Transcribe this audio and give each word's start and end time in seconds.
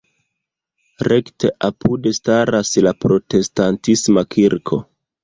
Rekte 1.07 1.51
apude 1.67 2.13
staras 2.19 2.71
la 2.87 2.95
protestantisma 3.05 4.25
kirko. 4.37 4.81